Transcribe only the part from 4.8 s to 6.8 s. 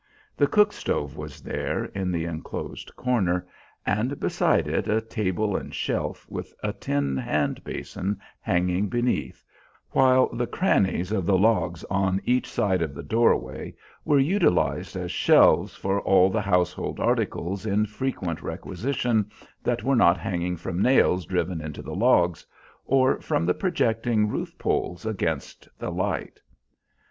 a table and shelf with a